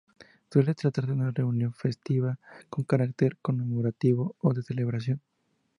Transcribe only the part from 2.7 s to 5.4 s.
con carácter conmemorativo o de celebración.